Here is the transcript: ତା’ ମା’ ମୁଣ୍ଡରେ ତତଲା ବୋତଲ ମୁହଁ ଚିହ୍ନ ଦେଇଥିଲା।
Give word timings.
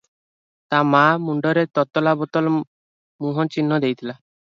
ତା’ 0.73 0.79
ମା’ 0.93 1.01
ମୁଣ୍ଡରେ 1.27 1.65
ତତଲା 1.81 2.17
ବୋତଲ 2.25 2.53
ମୁହଁ 2.59 3.49
ଚିହ୍ନ 3.55 3.83
ଦେଇଥିଲା। 3.87 4.21